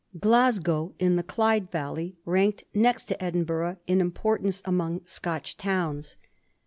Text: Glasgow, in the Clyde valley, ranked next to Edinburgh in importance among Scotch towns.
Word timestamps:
Glasgow, 0.19 0.95
in 0.97 1.15
the 1.15 1.21
Clyde 1.21 1.69
valley, 1.69 2.17
ranked 2.25 2.63
next 2.73 3.05
to 3.05 3.23
Edinburgh 3.23 3.77
in 3.85 4.01
importance 4.01 4.63
among 4.65 5.01
Scotch 5.05 5.57
towns. 5.57 6.17